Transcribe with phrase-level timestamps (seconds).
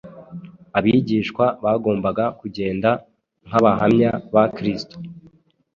[0.77, 2.89] Abigishwa bagombaga kugenda
[3.47, 4.95] nk’abahamya ba Kristo,